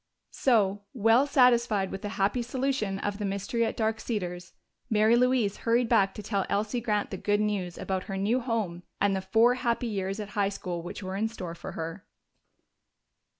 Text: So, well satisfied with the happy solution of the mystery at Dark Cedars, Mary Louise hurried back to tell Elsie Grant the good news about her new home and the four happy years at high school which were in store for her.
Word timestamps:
So, 0.31 0.81
well 0.95 1.27
satisfied 1.27 1.91
with 1.91 2.01
the 2.01 2.09
happy 2.17 2.41
solution 2.41 2.97
of 2.97 3.19
the 3.19 3.23
mystery 3.23 3.63
at 3.65 3.77
Dark 3.77 3.99
Cedars, 3.99 4.53
Mary 4.89 5.15
Louise 5.15 5.57
hurried 5.57 5.87
back 5.89 6.15
to 6.15 6.23
tell 6.23 6.43
Elsie 6.49 6.81
Grant 6.81 7.11
the 7.11 7.17
good 7.17 7.39
news 7.39 7.77
about 7.77 8.05
her 8.05 8.17
new 8.17 8.39
home 8.39 8.81
and 8.99 9.15
the 9.15 9.21
four 9.21 9.53
happy 9.53 9.85
years 9.85 10.19
at 10.19 10.29
high 10.29 10.49
school 10.49 10.81
which 10.81 11.03
were 11.03 11.15
in 11.15 11.27
store 11.27 11.53
for 11.53 11.73
her. 11.73 12.03